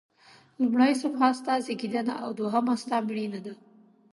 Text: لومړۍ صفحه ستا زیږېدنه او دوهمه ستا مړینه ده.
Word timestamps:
لومړۍ 0.61 0.91
صفحه 1.01 1.29
ستا 1.39 1.53
زیږېدنه 1.65 2.13
او 2.23 2.29
دوهمه 2.39 2.75
ستا 2.83 2.97
مړینه 3.07 3.39
ده. 3.45 3.53